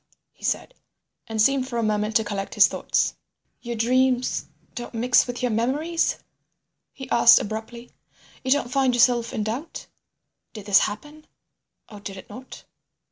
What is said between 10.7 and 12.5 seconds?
happen or did it